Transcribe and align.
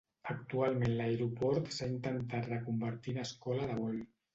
Actualment 0.31 0.95
l’aeroport 1.01 1.71
s’ha 1.77 1.93
intentat 1.99 2.51
reconvertir 2.57 3.19
en 3.19 3.25
escola 3.31 3.75
de 3.75 3.83
vol. 3.87 4.07